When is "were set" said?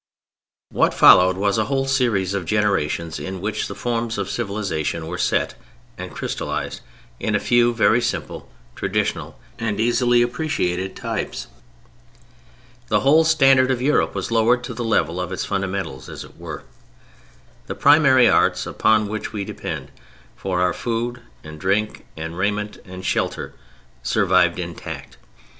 5.05-5.53